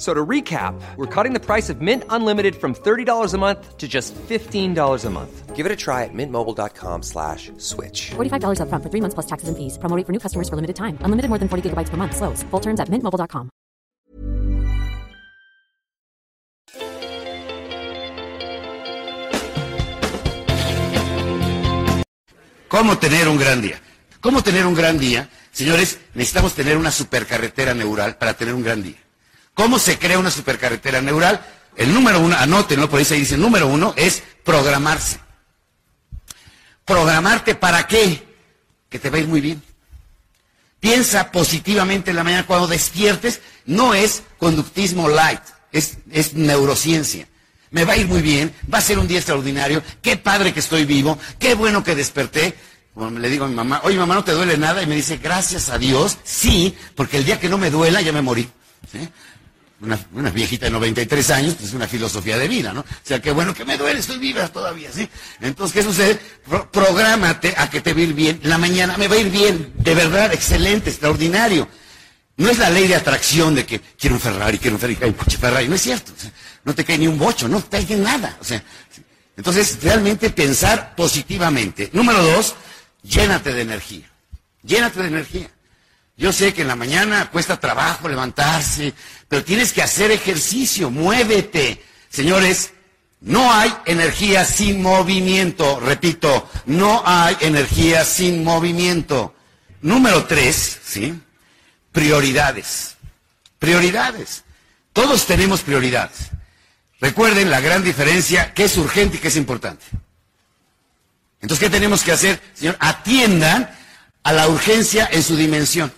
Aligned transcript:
F- 0.00 0.06
So 0.06 0.14
to 0.14 0.24
recap, 0.26 0.74
we're 0.96 1.04
cutting 1.14 1.34
the 1.34 1.44
price 1.44 1.68
of 1.68 1.82
Mint 1.82 2.04
Unlimited 2.08 2.56
from 2.56 2.74
$30 2.74 3.34
a 3.34 3.38
month 3.38 3.76
to 3.76 3.86
just 3.86 4.14
$15 4.14 5.04
a 5.04 5.10
month. 5.10 5.54
Give 5.54 5.66
it 5.66 5.72
a 5.72 5.76
try 5.76 6.04
at 6.04 6.14
mintmobile.com 6.14 7.02
slash 7.02 7.52
switch. 7.58 8.12
$45 8.16 8.60
upfront 8.64 8.82
for 8.82 8.88
three 8.88 9.02
months 9.02 9.12
plus 9.14 9.26
taxes 9.26 9.48
and 9.50 9.56
fees. 9.58 9.76
Promo 9.76 9.94
rate 9.96 10.06
for 10.06 10.12
new 10.12 10.18
customers 10.18 10.48
for 10.48 10.56
limited 10.56 10.76
time. 10.76 10.96
Unlimited 11.04 11.28
more 11.28 11.36
than 11.38 11.48
40 11.50 11.68
gigabytes 11.68 11.90
per 11.90 11.98
month. 11.98 12.16
Slows. 12.16 12.42
Full 12.50 12.60
terms 12.60 12.80
at 12.80 12.88
mintmobile.com. 12.88 13.50
¿Cómo 22.68 22.98
tener 22.98 23.28
un 23.28 23.36
gran 23.38 23.60
día? 23.60 23.80
¿Cómo 24.20 24.42
tener 24.42 24.66
un 24.66 24.74
gran 24.74 24.98
día? 24.98 25.28
Señores, 25.52 25.98
necesitamos 26.14 26.54
tener 26.54 26.76
una 26.76 26.90
supercarretera 26.90 27.74
neural 27.74 28.16
para 28.16 28.34
tener 28.34 28.54
un 28.54 28.62
gran 28.62 28.82
día. 28.82 28.96
¿Cómo 29.54 29.78
se 29.78 29.98
crea 29.98 30.18
una 30.18 30.30
supercarretera 30.30 31.00
neural? 31.00 31.44
El 31.76 31.94
número 31.94 32.20
uno, 32.20 32.36
anótenlo, 32.36 32.88
por 32.88 32.98
ahí 32.98 33.04
se 33.04 33.14
dice, 33.14 33.36
número 33.36 33.66
uno 33.66 33.94
es 33.96 34.22
programarse. 34.44 35.18
¿Programarte 36.84 37.54
para 37.54 37.86
qué? 37.86 38.26
Que 38.88 38.98
te 38.98 39.10
va 39.10 39.16
a 39.16 39.20
ir 39.20 39.28
muy 39.28 39.40
bien. 39.40 39.62
Piensa 40.80 41.30
positivamente 41.30 42.10
en 42.10 42.16
la 42.16 42.24
mañana 42.24 42.46
cuando 42.46 42.66
despiertes. 42.66 43.40
No 43.66 43.94
es 43.94 44.22
conductismo 44.38 45.08
light, 45.08 45.42
es, 45.72 46.34
neurociencia. 46.34 47.28
Me 47.70 47.84
va 47.84 47.92
a 47.92 47.96
ir 47.96 48.08
muy 48.08 48.22
bien, 48.22 48.52
va 48.72 48.78
a 48.78 48.82
ser 48.82 48.98
un 48.98 49.06
día 49.06 49.18
extraordinario, 49.18 49.82
qué 50.02 50.16
padre 50.16 50.52
que 50.52 50.58
estoy 50.58 50.84
vivo, 50.84 51.18
qué 51.38 51.54
bueno 51.54 51.84
que 51.84 51.94
desperté. 51.94 52.54
Bueno, 52.94 53.20
le 53.20 53.28
digo 53.28 53.44
a 53.44 53.48
mi 53.48 53.54
mamá, 53.54 53.80
oye 53.84 53.96
mamá, 53.96 54.14
¿no 54.14 54.24
te 54.24 54.32
duele 54.32 54.58
nada? 54.58 54.82
Y 54.82 54.86
me 54.86 54.96
dice, 54.96 55.18
gracias 55.18 55.68
a 55.68 55.78
Dios, 55.78 56.18
sí, 56.24 56.76
porque 56.96 57.18
el 57.18 57.24
día 57.24 57.38
que 57.38 57.48
no 57.48 57.58
me 57.58 57.70
duela 57.70 58.00
ya 58.00 58.12
me 58.12 58.22
morí. 58.22 58.50
Una, 59.82 60.28
viejita 60.30 60.66
de 60.66 60.72
93 60.72 61.30
años, 61.30 61.54
pues 61.54 61.70
es 61.70 61.74
una 61.74 61.88
filosofía 61.88 62.36
de 62.36 62.48
vida, 62.48 62.72
¿no? 62.74 62.80
O 62.80 62.84
sea, 63.02 63.20
qué 63.22 63.30
bueno 63.30 63.54
que 63.54 63.64
me 63.64 63.78
duele, 63.78 64.00
estoy 64.00 64.18
viva 64.18 64.46
todavía, 64.48 64.92
¿sí? 64.92 65.08
Entonces, 65.40 65.72
¿qué 65.74 65.82
sucede? 65.82 66.20
Pro- 66.46 66.70
prográmate 66.70 67.54
a 67.56 67.70
que 67.70 67.80
te 67.80 67.94
va 67.94 68.00
a 68.00 68.02
ir 68.02 68.12
bien. 68.12 68.40
La 68.42 68.58
mañana 68.58 68.98
me 68.98 69.08
va 69.08 69.14
a 69.14 69.18
ir 69.18 69.30
bien, 69.30 69.72
de 69.78 69.94
verdad, 69.94 70.34
excelente, 70.34 70.90
extraordinario. 70.90 71.66
No 72.36 72.50
es 72.50 72.58
la 72.58 72.68
ley 72.68 72.88
de 72.88 72.94
atracción 72.96 73.54
de 73.54 73.64
que 73.64 73.80
quiero 73.98 74.16
un 74.16 74.20
Ferrari, 74.20 74.58
quiero 74.58 74.76
un 74.76 74.80
Ferrari, 74.80 74.96
cae 74.96 75.08
un 75.08 75.14
coche 75.14 75.38
Ferrari. 75.38 75.68
No 75.68 75.74
es 75.74 75.82
cierto. 75.82 76.12
No 76.64 76.74
te 76.74 76.84
cae 76.84 76.98
ni 76.98 77.06
un 77.06 77.18
bocho, 77.18 77.48
no 77.48 77.62
te 77.62 77.84
cae 77.86 77.96
nada. 77.96 78.36
O 78.40 78.44
sea, 78.44 78.62
entonces, 79.36 79.78
realmente 79.82 80.28
pensar 80.28 80.94
positivamente. 80.94 81.88
Número 81.94 82.22
dos, 82.22 82.54
llénate 83.02 83.52
de 83.54 83.62
energía. 83.62 84.10
Llénate 84.62 85.00
de 85.00 85.08
energía. 85.08 85.50
Yo 86.20 86.34
sé 86.34 86.52
que 86.52 86.60
en 86.60 86.68
la 86.68 86.76
mañana 86.76 87.30
cuesta 87.30 87.58
trabajo 87.58 88.06
levantarse, 88.06 88.92
pero 89.26 89.42
tienes 89.42 89.72
que 89.72 89.82
hacer 89.82 90.10
ejercicio, 90.10 90.90
muévete. 90.90 91.82
Señores, 92.10 92.74
no 93.22 93.50
hay 93.50 93.74
energía 93.86 94.44
sin 94.44 94.82
movimiento. 94.82 95.80
Repito, 95.80 96.46
no 96.66 97.02
hay 97.06 97.38
energía 97.40 98.04
sin 98.04 98.44
movimiento. 98.44 99.34
Número 99.80 100.26
tres, 100.26 100.80
¿sí? 100.84 101.18
Prioridades. 101.90 102.96
Prioridades. 103.58 104.44
Todos 104.92 105.24
tenemos 105.24 105.62
prioridades. 105.62 106.28
Recuerden 107.00 107.50
la 107.50 107.60
gran 107.60 107.82
diferencia, 107.82 108.52
qué 108.52 108.64
es 108.64 108.76
urgente 108.76 109.16
y 109.16 109.20
qué 109.20 109.28
es 109.28 109.36
importante. 109.36 109.86
Entonces, 111.40 111.66
¿qué 111.66 111.70
tenemos 111.70 112.02
que 112.02 112.12
hacer? 112.12 112.42
Señor, 112.52 112.76
atiendan 112.78 113.74
a 114.22 114.34
la 114.34 114.48
urgencia 114.48 115.08
en 115.10 115.22
su 115.22 115.34
dimensión. 115.34 115.90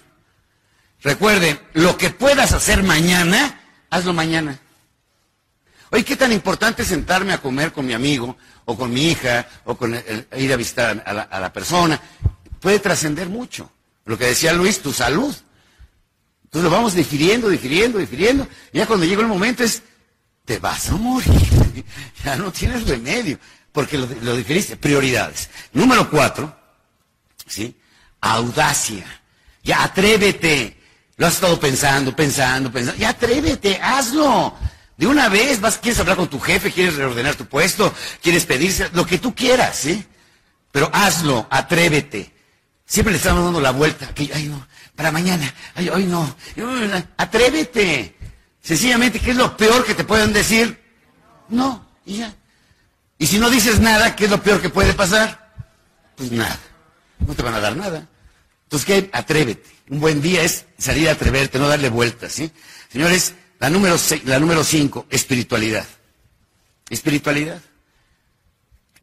Recuerden, 1.03 1.59
lo 1.75 1.97
que 1.99 2.11
puedas 2.11 2.53
hacer 2.53 2.83
mañana, 2.83 3.61
hazlo 3.91 4.13
mañana. 4.13 4.59
Oye, 5.91 6.05
¿qué 6.05 6.17
tan 6.17 6.33
importante 6.33 6.85
sentarme 6.85 7.33
a 7.33 7.39
comer 7.43 7.73
con 7.73 7.85
mi 7.85 7.93
amigo, 7.93 8.37
o 8.65 8.79
con 8.79 8.93
mi 8.93 9.09
hija, 9.11 9.47
o 9.65 9.77
con 9.77 9.95
el- 9.95 10.27
el- 10.31 10.43
ir 10.43 10.53
a 10.53 10.57
visitar 10.57 11.03
a 11.05 11.41
la, 11.41 11.53
persona? 11.53 12.01
Puede 12.61 12.79
trascender 12.79 13.29
mucho. 13.29 13.71
Lo 14.05 14.17
que 14.17 14.27
decía 14.27 14.53
Luis, 14.53 14.81
tu 14.81 14.93
salud. 14.93 15.35
Entonces 16.45 16.71
lo 16.71 16.75
vamos 16.77 16.95
difiriendo, 16.95 17.49
difiriendo, 17.49 17.99
difiriendo. 17.99 18.47
Y 18.73 18.79
ya 18.79 18.87
cuando 18.87 19.05
llega 19.05 19.23
el 19.23 19.27
momento 19.29 19.65
es, 19.65 19.83
te 20.45 20.59
vas 20.59 20.89
a 20.91 20.93
morir. 20.97 21.85
ya 22.25 22.37
no 22.37 22.53
tienes 22.53 22.87
remedio. 22.87 23.39
Porque 23.73 23.99
lo, 23.99 24.07
lo 24.23 24.37
difiriste. 24.37 24.77
Prioridades. 24.77 25.51
Número 25.73 26.09
cuatro, 26.09 26.55
¿sí? 27.47 27.77
Audacia. 28.21 29.05
Ya 29.65 29.83
atrévete. 29.85 30.79
Lo 31.17 31.27
has 31.27 31.35
estado 31.35 31.59
pensando, 31.61 32.15
pensando, 32.15 32.73
pensando. 32.73 32.99
Ya 32.99 33.11
atrévete, 33.11 33.79
hazlo. 33.83 34.55
De 34.97 35.07
una 35.07 35.29
vez 35.29 35.61
vas, 35.61 35.79
quieres 35.79 36.01
hablar 36.01 36.17
con 36.17 36.29
tu 36.29 36.39
jefe, 36.39 36.71
quieres 36.71 36.97
reordenar 36.97 37.35
tu 37.35 37.47
puesto, 37.47 37.93
quieres 38.23 38.47
pedirse, 38.47 38.89
lo 38.93 39.07
que 39.07 39.19
tú 39.19 39.35
quieras, 39.35 39.77
¿sí? 39.77 40.05
Pero 40.71 40.91
hazlo, 40.93 41.47
atrévete. 41.51 42.33
Siempre 42.85 43.13
le 43.13 43.19
estamos 43.19 43.45
dando 43.45 43.61
la 43.61 43.71
vuelta. 43.71 44.09
Que, 44.15 44.31
ay, 44.35 44.49
no, 44.49 44.67
para 44.95 45.11
mañana. 45.11 45.53
Ay, 45.75 45.89
hoy 45.89 46.05
no. 46.05 46.35
Atrévete. 47.17 48.17
Sencillamente, 48.63 49.19
¿qué 49.19 49.33
es 49.33 49.37
lo 49.37 49.57
peor 49.57 49.85
que 49.85 49.95
te 49.95 50.05
pueden 50.05 50.33
decir? 50.33 50.81
No, 51.49 51.87
y 52.05 52.19
ya. 52.19 52.35
Y 53.19 53.27
si 53.27 53.39
no 53.39 53.51
dices 53.51 53.81
nada, 53.81 54.15
¿qué 54.15 54.25
es 54.25 54.31
lo 54.31 54.43
peor 54.43 54.61
que 54.61 54.69
puede 54.69 54.95
pasar? 54.95 55.53
Pues 56.17 56.31
nada. 56.33 56.59
No 57.27 57.35
te 57.35 57.43
van 57.43 57.55
a 57.55 57.61
dar 57.61 57.77
nada. 57.77 58.07
Entonces, 58.73 58.87
¿qué? 58.87 59.11
Atrévete. 59.13 59.69
Un 59.91 60.01
buen 60.01 60.23
día 60.23 60.43
es 60.45 60.65
salir 60.79 61.11
a 61.11 61.13
atreverte, 61.13 61.59
no 61.59 61.69
darle 61.69 61.91
vueltas, 61.91 62.33
¿sí? 62.33 62.51
Señores, 62.91 63.35
la 63.59 63.69
número, 63.69 63.97
la 64.25 64.39
número 64.39 64.65
cinco, 64.65 65.07
espiritualidad. 65.11 65.85
Espiritualidad. 66.89 67.61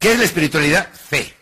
¿Qué 0.00 0.10
es 0.10 0.18
la 0.18 0.24
espiritualidad? 0.24 0.92
Fe. 0.92 1.32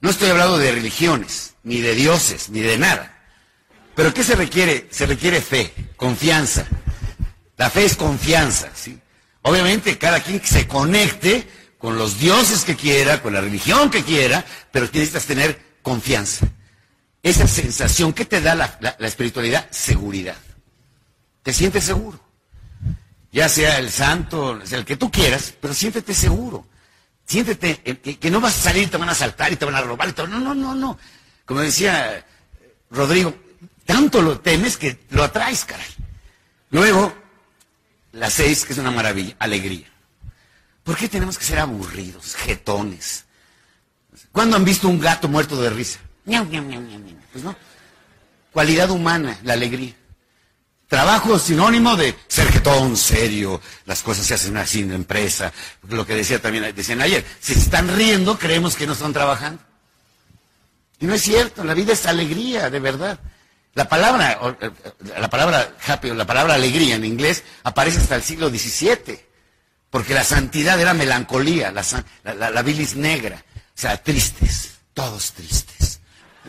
No 0.00 0.08
estoy 0.08 0.30
hablando 0.30 0.56
de 0.56 0.72
religiones, 0.72 1.52
ni 1.64 1.82
de 1.82 1.94
dioses, 1.94 2.48
ni 2.48 2.60
de 2.60 2.78
nada. 2.78 3.14
Pero 3.94 4.14
¿qué 4.14 4.24
se 4.24 4.34
requiere? 4.34 4.88
Se 4.90 5.04
requiere 5.04 5.42
fe, 5.42 5.70
confianza. 5.96 6.64
La 7.58 7.68
fe 7.68 7.84
es 7.84 7.94
confianza, 7.94 8.70
¿sí? 8.74 8.98
Obviamente 9.42 9.98
cada 9.98 10.20
quien 10.20 10.42
se 10.42 10.66
conecte 10.66 11.46
con 11.76 11.98
los 11.98 12.18
dioses 12.18 12.64
que 12.64 12.74
quiera, 12.74 13.20
con 13.20 13.34
la 13.34 13.42
religión 13.42 13.90
que 13.90 14.02
quiera, 14.02 14.46
pero 14.70 14.86
necesitas 14.86 15.26
tener 15.26 15.60
confianza. 15.82 16.48
Esa 17.22 17.46
sensación 17.46 18.12
que 18.12 18.24
te 18.24 18.40
da 18.40 18.54
la, 18.54 18.78
la- 18.80 19.06
espiritualidad, 19.06 19.68
seguridad. 19.70 20.36
Te 21.42 21.52
sientes 21.52 21.84
seguro. 21.84 22.20
Ya 23.30 23.48
sea 23.48 23.78
el 23.78 23.90
santo, 23.90 24.60
sea 24.66 24.78
el 24.78 24.84
que 24.84 24.96
tú 24.96 25.10
quieras, 25.10 25.54
pero 25.60 25.72
siéntete 25.72 26.12
seguro. 26.14 26.66
Siéntete 27.24 27.80
eh, 27.84 27.96
que, 28.18 28.30
no 28.30 28.40
vas 28.40 28.58
a 28.58 28.62
salir, 28.62 28.90
te 28.90 28.96
van 28.96 29.08
a 29.08 29.12
asaltar 29.12 29.52
y 29.52 29.56
te 29.56 29.64
van 29.64 29.74
a 29.76 29.80
robar. 29.80 30.08
y 30.08 30.12
te 30.12 30.22
van- 30.22 30.30
No, 30.32 30.40
no, 30.40 30.54
no, 30.54 30.74
no. 30.74 30.98
Como 31.44 31.60
decía 31.60 32.16
eh, 32.18 32.24
Rodrigo, 32.90 33.34
Tanto 33.86 34.22
lo 34.22 34.38
temes 34.40 34.76
que 34.76 35.00
lo 35.10 35.24
atraes, 35.24 35.64
caray. 35.64 35.86
Luego, 36.70 37.12
la 38.12 38.30
seis, 38.30 38.64
que 38.64 38.72
es 38.72 38.78
una 38.78 38.90
maravilla, 38.92 39.34
alegría. 39.40 39.86
¿Por 40.84 40.96
qué 40.96 41.08
tenemos 41.08 41.36
que 41.36 41.44
ser 41.44 41.58
aburridos, 41.58 42.36
jetones? 42.36 43.24
¿Cuándo 44.30 44.56
han 44.56 44.64
visto 44.64 44.88
un 44.88 45.00
gato 45.00 45.28
muerto 45.28 45.60
de 45.60 45.70
risa? 45.70 45.98
Pues 47.32 47.44
no. 47.44 47.56
Cualidad 48.52 48.90
humana, 48.90 49.38
la 49.42 49.54
alegría. 49.54 49.94
Trabajo 50.88 51.38
sinónimo 51.38 51.96
de 51.96 52.14
ser 52.28 52.52
jetón, 52.52 52.98
serio, 52.98 53.62
las 53.86 54.02
cosas 54.02 54.26
se 54.26 54.34
hacen 54.34 54.56
así 54.58 54.80
en 54.80 54.90
la 54.90 54.96
empresa. 54.96 55.50
Lo 55.88 56.06
que 56.06 56.14
decía 56.14 56.40
también, 56.40 56.74
decían 56.74 57.00
ayer, 57.00 57.24
si 57.40 57.54
se 57.54 57.60
están 57.60 57.88
riendo, 57.96 58.38
creemos 58.38 58.76
que 58.76 58.86
no 58.86 58.92
están 58.92 59.14
trabajando. 59.14 59.62
Y 61.00 61.06
no 61.06 61.14
es 61.14 61.22
cierto, 61.22 61.64
la 61.64 61.74
vida 61.74 61.94
es 61.94 62.04
alegría, 62.06 62.68
de 62.68 62.78
verdad. 62.78 63.18
La 63.74 63.88
palabra, 63.88 64.38
eh, 64.60 64.70
la 65.16 65.30
palabra 65.30 65.76
happy 65.86 66.10
o 66.10 66.14
la 66.14 66.26
palabra 66.26 66.54
alegría 66.54 66.94
en 66.94 67.04
inglés 67.04 67.42
aparece 67.62 67.98
hasta 67.98 68.16
el 68.16 68.22
siglo 68.22 68.50
XVII, 68.50 69.18
porque 69.88 70.12
la 70.12 70.24
santidad 70.24 70.78
era 70.78 70.92
melancolía, 70.92 71.72
la, 71.72 72.62
bilis 72.62 72.96
negra, 72.96 73.42
o 73.56 73.80
sea, 73.80 74.02
tristes, 74.02 74.74
todos 74.92 75.32
tristes. 75.32 75.81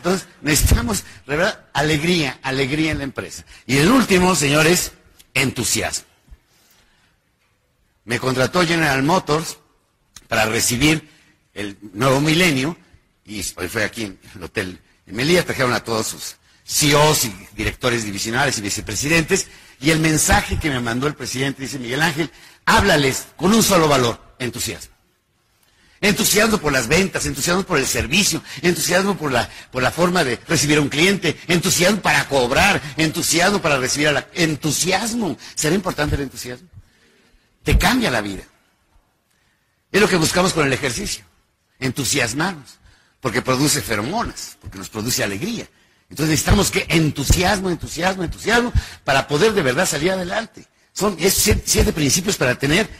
Entonces, 0.04 0.28
necesitamos, 0.42 1.02
de 1.26 1.34
verdad, 1.34 1.64
alegría, 1.72 2.38
alegría 2.42 2.92
en 2.92 2.98
la 2.98 3.04
empresa. 3.04 3.46
Y 3.66 3.78
el 3.78 3.90
último, 3.90 4.34
señores, 4.34 4.92
entusiasmo. 5.32 6.04
Me 8.04 8.20
contrató 8.20 8.66
General 8.66 9.02
Motors 9.02 9.56
para 10.28 10.44
recibir 10.44 11.08
el 11.54 11.78
nuevo 11.94 12.20
milenio 12.20 12.76
y 13.24 13.42
hoy 13.56 13.68
fue 13.68 13.84
aquí 13.84 14.02
en 14.02 14.18
el 14.34 14.42
hotel 14.42 14.78
Melilla, 15.06 15.42
trajeron 15.42 15.72
a 15.72 15.82
todos 15.82 16.08
sus 16.08 16.36
CEOs 16.66 17.24
y 17.24 17.34
directores 17.56 18.04
divisionales 18.04 18.58
y 18.58 18.60
vicepresidentes, 18.60 19.48
y 19.80 19.90
el 19.90 20.00
mensaje 20.00 20.58
que 20.58 20.68
me 20.68 20.80
mandó 20.80 21.06
el 21.06 21.14
presidente 21.14 21.62
dice, 21.62 21.78
Miguel 21.78 22.02
Ángel, 22.02 22.30
háblales 22.66 23.28
con 23.36 23.54
un 23.54 23.62
solo 23.62 23.88
valor, 23.88 24.20
entusiasmo. 24.38 24.93
Entusiasmo 26.04 26.58
por 26.58 26.70
las 26.70 26.86
ventas, 26.86 27.24
entusiasmo 27.24 27.62
por 27.62 27.78
el 27.78 27.86
servicio, 27.86 28.42
entusiasmo 28.60 29.16
por 29.16 29.32
la, 29.32 29.48
por 29.70 29.82
la 29.82 29.90
forma 29.90 30.22
de 30.22 30.38
recibir 30.46 30.76
a 30.76 30.82
un 30.82 30.90
cliente, 30.90 31.40
entusiasmo 31.48 32.02
para 32.02 32.28
cobrar, 32.28 32.82
entusiasmo 32.98 33.62
para 33.62 33.78
recibir 33.78 34.08
a 34.08 34.12
la... 34.12 34.28
Entusiasmo. 34.34 35.38
¿Será 35.54 35.74
importante 35.74 36.16
el 36.16 36.20
entusiasmo? 36.20 36.68
Te 37.62 37.78
cambia 37.78 38.10
la 38.10 38.20
vida. 38.20 38.42
Es 39.90 39.98
lo 39.98 40.06
que 40.06 40.16
buscamos 40.16 40.52
con 40.52 40.66
el 40.66 40.74
ejercicio. 40.74 41.24
Entusiasmarnos 41.80 42.78
porque 43.22 43.40
produce 43.40 43.80
feromonas, 43.80 44.58
porque 44.60 44.76
nos 44.76 44.90
produce 44.90 45.24
alegría. 45.24 45.66
Entonces 46.10 46.32
necesitamos 46.32 46.70
que 46.70 46.84
entusiasmo, 46.90 47.70
entusiasmo, 47.70 48.22
entusiasmo, 48.22 48.70
para 49.04 49.26
poder 49.26 49.54
de 49.54 49.62
verdad 49.62 49.86
salir 49.86 50.10
adelante. 50.10 50.66
Son 50.92 51.16
siete, 51.18 51.94
principios 51.94 52.36
para 52.36 52.58
tener 52.58 52.90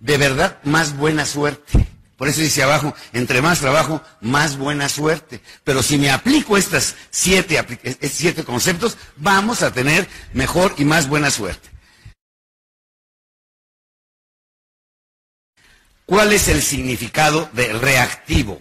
de 0.00 0.16
verdad 0.16 0.56
más 0.64 0.96
buena 0.96 1.26
suerte. 1.26 1.95
Por 2.16 2.28
eso 2.28 2.40
dice 2.40 2.62
abajo, 2.62 2.94
entre 3.12 3.42
más 3.42 3.60
trabajo, 3.60 4.02
más 4.20 4.56
buena 4.56 4.88
suerte. 4.88 5.40
Pero 5.64 5.82
si 5.82 5.98
me 5.98 6.10
aplico 6.10 6.56
estos 6.56 6.94
siete, 7.10 7.62
siete 8.10 8.44
conceptos, 8.44 8.96
vamos 9.16 9.62
a 9.62 9.72
tener 9.72 10.08
mejor 10.32 10.74
y 10.78 10.84
más 10.84 11.08
buena 11.08 11.30
suerte. 11.30 11.68
¿Cuál 16.06 16.32
es 16.32 16.48
el 16.48 16.62
significado 16.62 17.50
de 17.52 17.72
reactivo? 17.72 18.60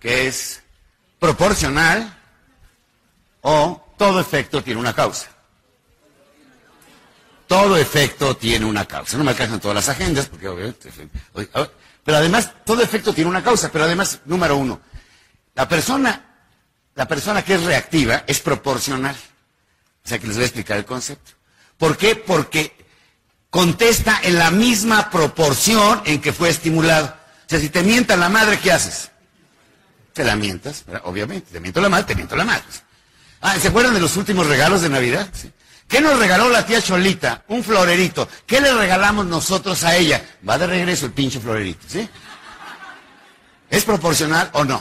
que 0.00 0.26
es 0.26 0.62
proporcional 1.20 2.18
o 3.42 3.94
todo 3.98 4.18
efecto 4.18 4.64
tiene 4.64 4.80
una 4.80 4.94
causa. 4.94 5.28
Todo 7.46 7.76
efecto 7.76 8.36
tiene 8.36 8.64
una 8.64 8.86
causa. 8.86 9.18
No 9.18 9.24
me 9.24 9.30
alcanzan 9.30 9.60
todas 9.60 9.74
las 9.74 9.88
agendas, 9.88 10.26
porque 10.26 10.48
obviamente... 10.48 10.90
Pero 12.04 12.18
además, 12.18 12.50
todo 12.64 12.82
efecto 12.82 13.12
tiene 13.12 13.30
una 13.30 13.42
causa. 13.42 13.70
Pero 13.70 13.84
además, 13.84 14.20
número 14.24 14.56
uno, 14.56 14.80
la 15.54 15.68
persona, 15.68 16.24
la 16.94 17.06
persona 17.06 17.44
que 17.44 17.54
es 17.54 17.62
reactiva 17.62 18.24
es 18.26 18.40
proporcional. 18.40 19.16
O 20.04 20.08
sea 20.08 20.18
que 20.18 20.26
les 20.26 20.36
voy 20.36 20.44
a 20.44 20.46
explicar 20.46 20.78
el 20.78 20.84
concepto. 20.84 21.32
¿Por 21.76 21.96
qué? 21.96 22.16
Porque 22.16 22.76
contesta 23.50 24.20
en 24.22 24.38
la 24.38 24.50
misma 24.50 25.10
proporción 25.10 26.02
en 26.04 26.20
que 26.20 26.32
fue 26.32 26.48
estimulado. 26.48 27.06
O 27.06 27.48
sea, 27.48 27.60
si 27.60 27.68
te 27.68 27.82
mientan 27.82 28.20
la 28.20 28.28
madre, 28.28 28.58
¿qué 28.58 28.72
haces? 28.72 29.10
te 30.12 30.24
la 30.24 30.36
mientas, 30.36 30.84
obviamente, 31.04 31.52
te 31.52 31.60
miento 31.60 31.80
la 31.80 31.88
madre, 31.88 32.04
te 32.04 32.14
miento 32.14 32.36
la 32.36 32.44
madre. 32.44 32.62
Ah, 33.40 33.58
¿se 33.58 33.68
acuerdan 33.68 33.94
de 33.94 34.00
los 34.00 34.16
últimos 34.16 34.46
regalos 34.46 34.82
de 34.82 34.88
Navidad? 34.88 35.28
¿Qué 35.90 36.00
nos 36.00 36.16
regaló 36.20 36.48
la 36.48 36.64
tía 36.64 36.80
Cholita? 36.80 37.44
Un 37.48 37.64
florerito. 37.64 38.28
¿Qué 38.46 38.60
le 38.60 38.72
regalamos 38.72 39.26
nosotros 39.26 39.82
a 39.82 39.96
ella? 39.96 40.24
Va 40.48 40.56
de 40.56 40.68
regreso 40.68 41.06
el 41.06 41.12
pinche 41.12 41.40
florerito, 41.40 41.84
¿sí? 41.88 42.08
¿Es 43.68 43.84
proporcional 43.84 44.50
o 44.52 44.64
no? 44.64 44.80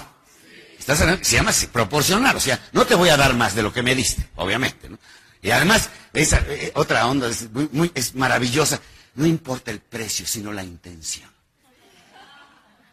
¿Estás 0.78 1.00
Se 1.22 1.36
llama 1.36 1.52
proporcional, 1.72 2.36
o 2.36 2.40
sea, 2.40 2.60
no 2.74 2.86
te 2.86 2.94
voy 2.94 3.10
a 3.10 3.18
dar 3.18 3.34
más 3.34 3.56
de 3.56 3.64
lo 3.64 3.74
que 3.74 3.82
me 3.82 3.96
diste, 3.96 4.30
obviamente, 4.36 4.88
¿no? 4.88 5.00
Y 5.42 5.50
además, 5.50 5.90
esa 6.14 6.44
eh, 6.48 6.72
otra 6.76 7.08
onda 7.08 7.28
es, 7.28 7.50
muy, 7.52 7.92
maravillosa. 8.14 8.80
No 9.16 9.26
importa 9.26 9.72
el 9.72 9.80
precio, 9.80 10.28
sino 10.28 10.54
la 10.54 10.64
intención. 10.64 11.30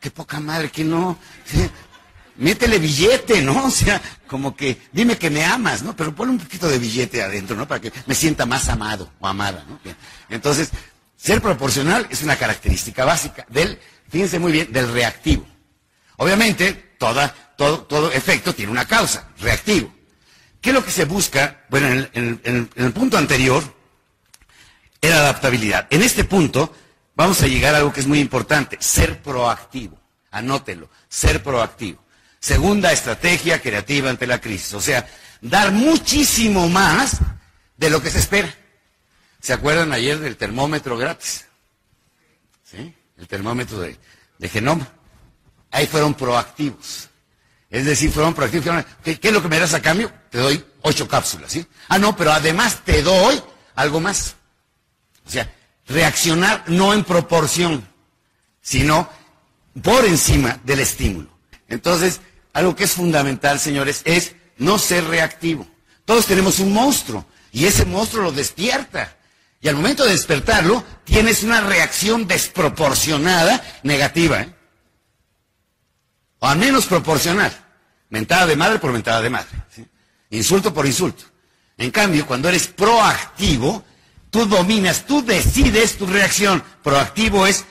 Qué 0.00 0.10
poca 0.10 0.40
madre 0.40 0.70
que 0.70 0.84
no. 0.84 1.18
Métele 2.38 2.78
billete, 2.78 3.42
¿no? 3.42 3.66
O 3.66 3.70
sea, 3.70 4.00
como 4.26 4.56
que 4.56 4.78
dime 4.92 5.16
que 5.18 5.30
me 5.30 5.44
amas, 5.44 5.82
¿no? 5.82 5.94
Pero 5.94 6.14
ponle 6.14 6.32
un 6.32 6.38
poquito 6.38 6.68
de 6.68 6.78
billete 6.78 7.22
adentro, 7.22 7.56
¿no? 7.56 7.66
Para 7.66 7.80
que 7.80 7.92
me 8.06 8.14
sienta 8.14 8.46
más 8.46 8.68
amado 8.68 9.10
o 9.20 9.26
amada, 9.26 9.64
¿no? 9.68 9.78
Entonces, 10.28 10.70
ser 11.16 11.40
proporcional 11.40 12.06
es 12.10 12.22
una 12.22 12.36
característica 12.36 13.04
básica 13.04 13.46
del, 13.48 13.78
fíjense 14.08 14.38
muy 14.38 14.52
bien, 14.52 14.72
del 14.72 14.92
reactivo. 14.92 15.46
Obviamente, 16.16 16.94
todo, 16.98 18.12
efecto 18.12 18.54
tiene 18.54 18.72
una 18.72 18.86
causa, 18.86 19.28
reactivo. 19.38 19.92
¿Qué 20.60 20.70
es 20.70 20.74
lo 20.74 20.84
que 20.84 20.90
se 20.90 21.04
busca? 21.04 21.64
Bueno, 21.68 21.88
en 21.88 22.08
el, 22.12 22.40
en 22.44 22.70
el 22.76 22.92
punto 22.92 23.18
anterior 23.18 23.62
era 25.00 25.18
adaptabilidad. 25.18 25.86
En 25.90 26.02
este 26.02 26.24
punto 26.24 26.74
vamos 27.14 27.42
a 27.42 27.46
llegar 27.46 27.74
a 27.74 27.78
algo 27.78 27.92
que 27.92 28.00
es 28.00 28.06
muy 28.06 28.20
importante, 28.20 28.76
ser 28.80 29.22
proactivo. 29.22 30.00
Anótelo, 30.30 30.90
ser 31.08 31.42
proactivo. 31.42 32.05
Segunda 32.40 32.92
estrategia 32.92 33.60
creativa 33.60 34.10
ante 34.10 34.26
la 34.26 34.40
crisis. 34.40 34.74
O 34.74 34.80
sea, 34.80 35.08
dar 35.40 35.72
muchísimo 35.72 36.68
más 36.68 37.18
de 37.76 37.90
lo 37.90 38.02
que 38.02 38.10
se 38.10 38.18
espera. 38.18 38.54
¿Se 39.40 39.52
acuerdan 39.52 39.92
ayer 39.92 40.18
del 40.18 40.36
termómetro 40.36 40.96
gratis? 40.96 41.46
¿Sí? 42.64 42.94
El 43.16 43.28
termómetro 43.28 43.80
de, 43.80 43.98
genoma. 44.48 44.88
Ahí 45.70 45.86
fueron 45.86 46.14
proactivos. 46.14 47.08
Es 47.70 47.84
decir, 47.84 48.10
fueron 48.10 48.34
proactivos. 48.34 48.84
¿Qué, 49.02 49.18
¿Qué, 49.18 49.28
es 49.28 49.34
lo 49.34 49.42
que 49.42 49.48
me 49.48 49.58
das 49.58 49.74
a 49.74 49.82
cambio? 49.82 50.12
Te 50.30 50.38
doy 50.38 50.64
ocho 50.82 51.06
cápsulas, 51.08 51.52
¿sí? 51.52 51.66
Ah, 51.88 51.98
no, 51.98 52.16
pero 52.16 52.32
además 52.32 52.84
te 52.84 53.02
doy 53.02 53.40
algo 53.74 54.00
más. 54.00 54.36
O 55.26 55.30
sea, 55.30 55.52
reaccionar 55.86 56.64
no 56.68 56.92
en 56.92 57.04
proporción, 57.04 57.86
sino 58.60 59.08
por 59.82 60.04
encima 60.04 60.58
del 60.64 60.80
estímulo. 60.80 61.35
Entonces, 61.68 62.20
algo 62.52 62.74
que 62.74 62.84
es 62.84 62.92
fundamental, 62.92 63.60
señores, 63.60 64.02
es 64.04 64.34
no 64.58 64.78
ser 64.78 65.04
reactivo. 65.04 65.66
Todos 66.04 66.26
tenemos 66.26 66.58
un 66.58 66.72
monstruo 66.72 67.26
y 67.52 67.66
ese 67.66 67.84
monstruo 67.84 68.24
lo 68.24 68.32
despierta. 68.32 69.16
Y 69.60 69.68
al 69.68 69.76
momento 69.76 70.04
de 70.04 70.12
despertarlo, 70.12 70.84
tienes 71.04 71.42
una 71.42 71.60
reacción 71.60 72.26
desproporcionada 72.26 73.62
negativa. 73.82 74.42
¿eh? 74.42 74.54
O 76.38 76.46
al 76.46 76.58
menos 76.58 76.86
proporcional. 76.86 77.52
Mentada 78.08 78.46
de 78.46 78.56
madre 78.56 78.78
por 78.78 78.92
mentada 78.92 79.20
de 79.20 79.30
madre. 79.30 79.48
Insulto 80.30 80.72
por 80.72 80.86
insulto. 80.86 81.24
En 81.76 81.90
cambio, 81.90 82.26
cuando 82.26 82.48
eres 82.48 82.68
proactivo, 82.68 83.84
tú 84.30 84.46
dominas, 84.46 85.06
tú 85.06 85.24
decides 85.24 85.98
tu 85.98 86.06
reacción. 86.06 86.62
Proactivo 86.82 87.46
es, 87.46 87.64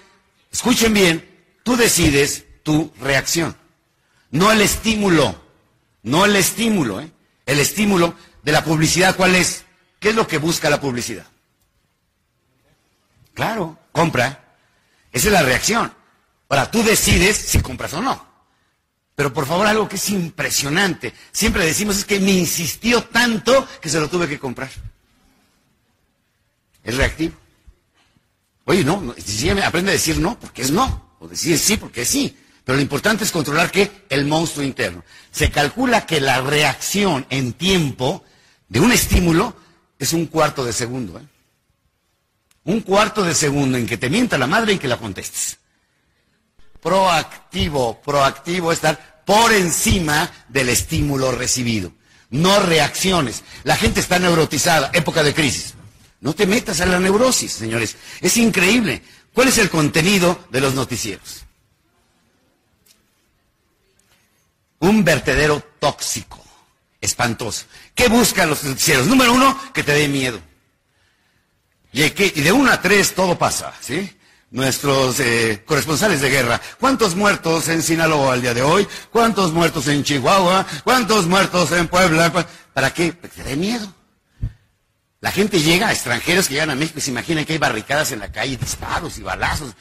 escuchen 0.52 0.94
bien, 0.94 1.58
tú 1.64 1.76
decides 1.76 2.46
tu 2.64 2.92
reacción. 3.00 3.56
No 4.36 4.52
el 4.52 4.60
estímulo, 4.60 5.34
no 6.04 6.26
el 6.26 6.36
estímulo, 6.36 7.00
¿eh? 7.00 7.10
El 7.46 7.58
estímulo 7.58 8.16
de 8.44 8.52
la 8.52 8.66
publicidad, 8.66 9.16
¿cuál 9.16 9.34
es? 9.34 9.64
¿Qué 9.98 10.10
es 10.10 10.16
lo 10.16 10.28
que 10.28 10.40
busca 10.40 10.70
la 10.70 10.82
publicidad? 10.82 11.26
Claro, 13.34 13.80
compra. 13.94 14.58
Esa 15.14 15.28
es 15.28 15.34
la 15.34 15.42
reacción. 15.42 15.94
Ahora, 16.50 16.70
tú 16.70 16.84
decides 16.84 17.38
si 17.38 17.62
compras 17.62 17.94
o 17.94 18.02
no. 18.02 18.28
Pero 19.16 19.32
por 19.32 19.46
favor, 19.46 19.68
algo 19.68 19.88
que 19.88 19.96
es 19.96 20.10
impresionante. 20.10 21.14
Siempre 21.32 21.66
decimos 21.66 21.96
es 21.96 22.04
que 22.04 22.20
me 22.20 22.32
insistió 22.32 23.06
tanto 23.06 23.66
que 23.82 23.88
se 23.88 24.02
lo 24.02 24.10
tuve 24.10 24.28
que 24.28 24.38
comprar. 24.38 24.70
Es 26.84 26.98
reactivo. 26.98 27.36
Oye, 28.66 28.84
no, 28.84 29.16
aprende 29.64 29.92
a 29.92 29.94
decir 29.94 30.20
no 30.20 30.38
porque 30.38 30.64
es 30.64 30.72
no. 30.72 31.16
O 31.20 31.28
decir 31.30 31.58
sí 31.58 31.78
porque 31.78 32.02
es 32.02 32.10
sí. 32.10 32.38
Pero 32.66 32.78
lo 32.78 32.82
importante 32.82 33.24
es 33.24 33.32
controlar 33.32 33.72
que 33.72 34.06
el 34.10 34.26
monstruo 34.26 34.66
interno. 34.66 35.04
Se 35.32 35.52
calcula 35.52 36.08
que 36.08 36.20
la 36.20 36.42
reacción 36.42 37.28
en 37.30 37.54
tiempo 37.54 38.24
de 38.68 38.80
un 38.80 38.92
estímulo 38.92 39.56
es 40.00 40.14
un 40.14 40.26
cuarto 40.26 40.66
de 40.66 40.74
segundo. 40.74 41.20
¿eh? 41.20 41.24
Un 42.64 42.82
cuarto 42.82 43.24
de 43.24 43.36
segundo 43.36 43.78
en 43.78 43.86
que 43.86 43.98
te 43.98 44.10
mienta 44.10 44.40
la 44.40 44.48
madre 44.48 44.74
y 44.74 44.78
que 44.80 44.88
la 44.88 44.98
contestes. 44.98 45.60
Proactivo, 46.82 48.02
proactivo 48.02 48.72
estar 48.72 49.24
por 49.26 49.54
encima 49.54 50.32
del 50.50 50.70
estímulo 50.70 51.32
recibido. 51.32 51.94
No 52.32 52.60
reacciones. 52.60 53.44
La 53.64 53.76
gente 53.76 54.00
está 54.00 54.18
neurotizada, 54.18 54.90
época 54.92 55.22
de 55.22 55.36
crisis. 55.36 55.76
No 56.20 56.34
te 56.34 56.48
metas 56.48 56.82
a 56.82 56.88
la 56.88 57.00
neurosis, 57.00 57.52
señores. 57.52 57.96
Es 58.22 58.38
increíble. 58.38 59.04
¿Cuál 59.34 59.50
es 59.50 59.60
el 59.60 59.70
contenido 59.70 60.48
de 60.50 60.62
los 60.62 60.74
noticieros? 60.74 61.45
Un 64.80 65.04
vertedero 65.04 65.64
tóxico, 65.80 66.44
espantoso. 67.00 67.66
¿Qué 67.94 68.08
buscan 68.08 68.50
los 68.50 68.64
noticieros? 68.64 69.08
Número 69.08 69.34
uno, 69.34 69.58
que 69.74 69.84
te 69.84 69.94
dé 69.94 70.08
miedo. 70.08 70.40
Y, 71.92 72.10
de 72.10 72.52
uno 72.52 72.72
a 72.72 72.82
tres 72.82 73.16
todo 73.16 73.38
pasa, 73.38 73.74
¿sí? 73.80 74.18
Nuestros 74.52 75.20
eh, 75.22 75.64
corresponsales 75.66 76.20
de 76.22 76.30
guerra. 76.30 76.62
¿Cuántos 76.80 77.16
muertos 77.16 77.70
en 77.70 77.82
Sinaloa 77.82 78.34
al 78.34 78.42
día 78.42 78.54
de 78.54 78.62
hoy? 78.62 78.88
¿Cuántos 79.12 79.54
muertos 79.54 79.88
en 79.88 80.04
Chihuahua? 80.04 80.66
¿Cuántos 80.84 81.26
muertos 81.26 81.72
en 81.72 81.88
Puebla? 81.88 82.32
¿Para 82.74 82.94
qué? 82.94 83.14
Para 83.14 83.34
que 83.34 83.42
te 83.42 83.44
dé 83.44 83.56
miedo. 83.56 83.94
La 85.22 85.32
gente 85.32 85.60
llega, 85.60 85.92
extranjeros 85.92 86.48
que 86.48 86.54
llegan 86.54 86.70
a 86.70 86.76
México 86.76 87.00
y 87.00 87.02
se 87.02 87.12
imaginan 87.12 87.46
que 87.46 87.54
hay 87.54 87.60
barricadas 87.60 88.12
en 88.12 88.20
la 88.20 88.32
calle, 88.32 88.58
disparos 88.58 89.18
y 89.18 89.24
balazos. 89.24 89.74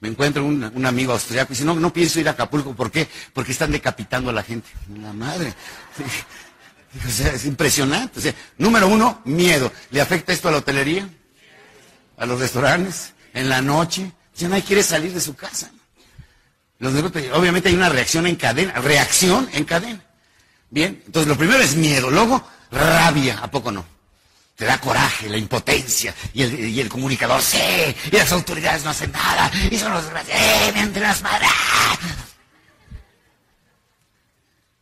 Me 0.00 0.08
encuentro 0.08 0.44
un, 0.44 0.62
un 0.62 0.86
amigo 0.86 1.12
austriaco 1.12 1.52
y 1.52 1.54
dice, 1.54 1.64
no, 1.64 1.74
no 1.74 1.92
pienso 1.92 2.20
ir 2.20 2.28
a 2.28 2.32
Acapulco. 2.32 2.74
¿Por 2.74 2.90
qué? 2.90 3.08
Porque 3.32 3.52
están 3.52 3.72
decapitando 3.72 4.30
a 4.30 4.32
la 4.32 4.42
gente. 4.42 4.68
La 5.00 5.12
madre. 5.12 5.52
O 7.06 7.10
sea, 7.10 7.32
es 7.32 7.44
impresionante. 7.44 8.18
O 8.18 8.22
sea, 8.22 8.34
número 8.56 8.88
uno, 8.88 9.20
miedo. 9.26 9.70
¿Le 9.90 10.00
afecta 10.00 10.32
esto 10.32 10.48
a 10.48 10.52
la 10.52 10.58
hotelería? 10.58 11.08
¿A 12.16 12.26
los 12.26 12.40
restaurantes? 12.40 13.12
¿En 13.34 13.48
la 13.48 13.60
noche? 13.60 14.10
Ya 14.36 14.48
nadie 14.48 14.62
quiere 14.62 14.82
salir 14.82 15.12
de 15.12 15.20
su 15.20 15.34
casa. 15.34 15.70
obviamente 16.80 17.68
hay 17.68 17.74
una 17.74 17.90
reacción 17.90 18.26
en 18.26 18.36
cadena. 18.36 18.72
Reacción 18.80 19.48
en 19.52 19.64
cadena. 19.64 20.02
Bien, 20.70 21.02
entonces 21.06 21.28
lo 21.28 21.36
primero 21.36 21.62
es 21.62 21.76
miedo. 21.76 22.10
Luego, 22.10 22.42
rabia. 22.70 23.38
¿A 23.40 23.50
poco 23.50 23.70
no? 23.70 23.84
Te 24.58 24.64
da 24.64 24.80
coraje, 24.80 25.28
la 25.28 25.36
impotencia, 25.36 26.12
y 26.34 26.42
el, 26.80 26.88
comunicador, 26.88 27.40
sí, 27.40 27.58
y 28.10 28.16
las 28.16 28.32
autoridades 28.32 28.82
no 28.82 28.90
hacen 28.90 29.12
nada, 29.12 29.48
y 29.70 29.78
son 29.78 29.92
los 29.92 30.04
¡eh, 30.06 30.72
entre 30.74 31.00
las! 31.00 31.22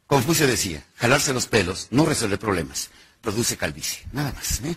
Confucio 0.07 0.47
decía, 0.47 0.83
jalarse 0.97 1.35
los 1.35 1.47
pelos 1.47 1.89
no 1.91 2.07
resuelve 2.07 2.39
problemas, 2.39 2.89
produce 3.21 3.59
calvicie, 3.59 4.07
nada 4.13 4.33
más. 4.33 4.63
¿eh? 4.65 4.75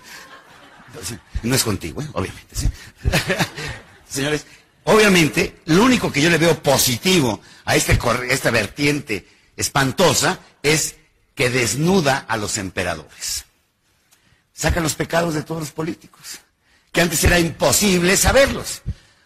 no 1.43 1.55
es 1.55 1.63
contigo, 1.63 2.01
¿eh? 2.01 2.07
obviamente. 2.11 2.55
Señores, 4.09 4.45
obviamente, 4.83 5.61
lo 5.67 5.85
único 5.85 6.11
que 6.11 6.21
yo 6.21 6.29
le 6.29 6.37
veo 6.37 6.61
positivo 6.61 7.39
a 7.63 7.77
este, 7.77 7.97
esta 8.27 8.51
vertiente 8.51 9.25
espantosa 9.55 10.39
es 10.61 10.97
que 11.35 11.49
desnuda 11.49 12.25
a 12.27 12.35
los 12.35 12.57
emperadores 12.57 13.45
sacan 14.59 14.83
los 14.83 14.95
pecados 14.95 15.33
de 15.35 15.43
todos 15.43 15.61
los 15.61 15.71
políticos, 15.71 16.39
que 16.91 16.99
antes 16.99 17.23
era 17.23 17.39
imposible 17.39 18.17
saberlos. 18.17 18.81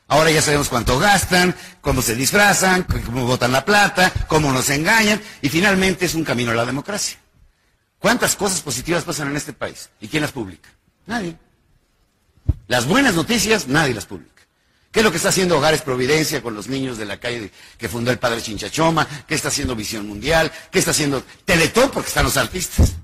Ahora 0.08 0.30
ya 0.30 0.44
sabemos 0.44 0.70
cuánto 0.70 1.00
gastan, 1.00 1.56
cómo 1.82 2.04
se 2.04 2.14
disfrazan, 2.14 2.84
cómo 2.84 3.26
botan 3.26 3.52
la 3.52 3.66
plata, 3.66 4.14
cómo 4.28 4.52
nos 4.52 4.70
engañan, 4.70 5.20
y 5.42 5.50
finalmente 5.50 6.06
es 6.06 6.14
un 6.14 6.24
camino 6.24 6.52
a 6.52 6.56
la 6.56 6.68
democracia. 6.68 7.18
¿Cuántas 7.98 8.36
cosas 8.36 8.62
positivas 8.62 9.06
pasan 9.06 9.30
en 9.30 9.38
este 9.38 9.54
país? 9.54 9.90
¿Y 10.00 10.08
quién 10.08 10.22
las 10.22 10.32
publica? 10.32 10.70
Nadie. 11.08 11.36
Las 12.68 12.86
buenas 12.86 13.16
noticias, 13.16 13.68
nadie 13.68 13.96
las 13.96 14.06
publica. 14.06 14.44
¿Qué 14.92 15.00
es 15.00 15.04
lo 15.04 15.10
que 15.10 15.18
está 15.18 15.30
haciendo 15.30 15.58
Hogares 15.58 15.82
Providencia 15.82 16.44
con 16.44 16.54
los 16.54 16.68
niños 16.68 17.00
de 17.00 17.06
la 17.06 17.20
calle 17.20 17.50
que 17.80 17.90
fundó 17.90 18.12
el 18.12 18.20
padre 18.20 18.40
Chinchachoma? 18.40 19.08
¿Qué 19.26 19.34
está 19.34 19.48
haciendo 19.48 19.76
Visión 19.76 20.08
Mundial? 20.08 20.52
¿Qué 20.70 20.78
está 20.78 20.92
haciendo 20.92 21.24
Teletón? 21.44 21.90
Porque 21.90 22.10
están 22.10 22.26
los 22.26 22.38
artistas. 22.38 22.98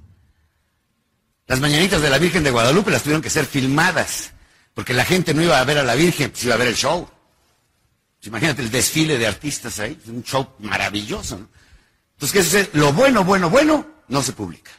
Las 1.50 1.60
mañanitas 1.60 2.04
de 2.04 2.12
la 2.12 2.20
Virgen 2.20 2.44
de 2.44 2.52
Guadalupe 2.52 2.92
las 2.92 3.02
tuvieron 3.02 3.24
que 3.24 3.32
ser 3.32 3.48
filmadas, 3.48 4.34
porque 4.76 4.94
la 4.94 5.04
gente 5.04 5.34
no 5.34 5.42
iba 5.42 5.60
a 5.60 5.64
ver 5.64 5.80
a 5.80 5.84
la 5.84 5.96
Virgen, 5.96 6.30
pues 6.30 6.44
iba 6.44 6.54
a 6.54 6.60
ver 6.60 6.68
el 6.68 6.76
show. 6.76 7.10
Pues 8.20 8.28
imagínate 8.28 8.62
el 8.62 8.70
desfile 8.70 9.18
de 9.18 9.26
artistas 9.26 9.80
ahí, 9.80 10.00
un 10.10 10.24
show 10.24 10.48
maravilloso. 10.60 11.40
¿no? 11.40 11.50
Entonces, 12.14 12.34
¿qué 12.34 12.44
sucede? 12.44 12.70
Lo 12.74 12.94
bueno, 12.94 13.24
bueno, 13.24 13.50
bueno, 13.50 13.84
no 14.10 14.22
se 14.22 14.34
publica. 14.34 14.70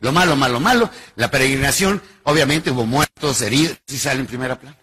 Lo 0.00 0.12
malo, 0.12 0.36
malo, 0.36 0.60
malo, 0.60 0.90
la 1.16 1.30
peregrinación, 1.30 2.02
obviamente 2.24 2.72
hubo 2.72 2.84
muertos, 2.84 3.40
heridos, 3.40 3.78
y 3.88 3.96
sale 3.96 4.20
en 4.20 4.26
primera 4.26 4.60
plana. 4.60 4.76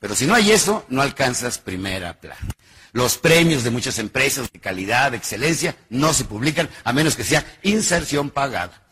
Pero 0.00 0.16
si 0.16 0.26
no 0.26 0.34
hay 0.34 0.50
eso, 0.50 0.84
no 0.88 1.00
alcanzas 1.00 1.58
primera 1.58 2.18
plana. 2.18 2.40
Los 2.90 3.18
premios 3.18 3.62
de 3.62 3.70
muchas 3.70 4.00
empresas 4.00 4.50
de 4.50 4.58
calidad, 4.58 5.12
de 5.12 5.18
excelencia, 5.18 5.76
no 5.90 6.12
se 6.12 6.24
publican 6.24 6.68
a 6.82 6.92
menos 6.92 7.14
que 7.14 7.22
sea 7.22 7.46
inserción 7.62 8.30
pagada 8.30 8.89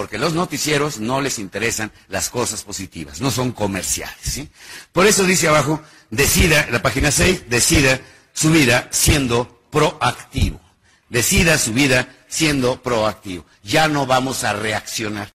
porque 0.00 0.16
los 0.16 0.32
noticieros 0.32 0.98
no 0.98 1.20
les 1.20 1.38
interesan 1.38 1.92
las 2.08 2.30
cosas 2.30 2.62
positivas, 2.62 3.20
no 3.20 3.30
son 3.30 3.52
comerciales. 3.52 4.46
Por 4.92 5.06
eso 5.06 5.24
dice 5.24 5.46
abajo, 5.46 5.82
decida, 6.08 6.66
la 6.70 6.80
página 6.80 7.10
6, 7.10 7.50
decida 7.50 8.00
su 8.32 8.50
vida 8.50 8.88
siendo 8.92 9.60
proactivo. 9.70 10.58
Decida 11.10 11.58
su 11.58 11.74
vida 11.74 12.08
siendo 12.28 12.80
proactivo. 12.80 13.44
Ya 13.62 13.88
no 13.88 14.06
vamos 14.06 14.42
a 14.42 14.54
reaccionar. 14.54 15.34